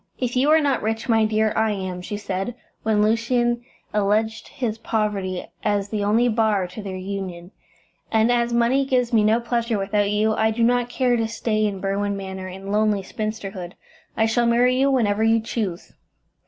"If 0.17 0.35
you 0.35 0.49
are 0.49 0.61
not 0.61 0.81
rich, 0.81 1.07
my 1.07 1.25
dear, 1.25 1.53
I 1.55 1.73
am," 1.73 2.01
she 2.01 2.17
said, 2.17 2.55
when 2.81 3.03
Lucian 3.03 3.63
alleged 3.93 4.47
his 4.47 4.79
poverty 4.79 5.45
as 5.63 5.89
the 5.89 6.03
only 6.03 6.27
bar 6.27 6.65
to 6.69 6.81
their 6.81 6.95
union, 6.97 7.51
"and 8.11 8.31
as 8.31 8.51
money 8.51 8.83
gives 8.83 9.13
me 9.13 9.23
no 9.23 9.39
pleasure 9.39 9.77
without 9.77 10.09
you, 10.09 10.33
I 10.33 10.49
do 10.49 10.63
not 10.63 10.89
care 10.89 11.17
to 11.17 11.27
stay 11.27 11.67
in 11.67 11.79
Berwin 11.81 12.17
Manor 12.17 12.47
in 12.47 12.71
lonely 12.71 13.03
spinsterhood. 13.03 13.73
I 14.17 14.25
shall 14.25 14.47
marry 14.47 14.75
you 14.75 14.89
whenever 14.89 15.23
you 15.23 15.39
choose." 15.39 15.93